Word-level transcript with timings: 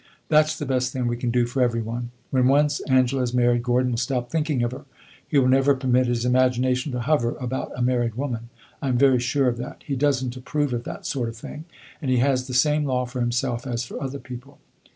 "That 0.29 0.49
's 0.49 0.57
the 0.57 0.65
best 0.65 0.91
thing 0.91 1.05
we 1.05 1.15
can 1.15 1.29
do 1.29 1.45
for 1.45 1.61
every 1.61 1.83
one. 1.83 2.09
When 2.31 2.47
once 2.47 2.79
Angela 2.89 3.21
is 3.21 3.35
married, 3.35 3.61
Gordon 3.61 3.91
will 3.91 3.99
stop 3.99 4.31
thinking 4.31 4.63
of 4.63 4.71
her. 4.71 4.85
He 5.27 5.37
will 5.37 5.47
never 5.47 5.75
permit 5.75 6.07
his 6.07 6.25
imagination 6.25 6.91
to 6.93 7.01
hover 7.01 7.35
about 7.35 7.71
a 7.75 7.83
married 7.83 8.15
woman; 8.15 8.49
I 8.81 8.87
am 8.89 8.97
very 8.97 9.19
sure 9.19 9.47
of 9.47 9.57
that. 9.57 9.83
He 9.85 9.95
does 9.95 10.25
n't 10.25 10.35
approve 10.35 10.73
of 10.73 10.85
that 10.85 11.05
sort 11.05 11.29
of 11.29 11.37
thing, 11.37 11.65
and 12.01 12.09
he 12.09 12.17
has 12.17 12.47
the 12.47 12.55
same 12.55 12.85
law 12.85 13.05
for 13.05 13.19
himself 13.19 13.67
as 13.67 13.83
for 13.85 14.01
other 14.01 14.17
people." 14.17 14.57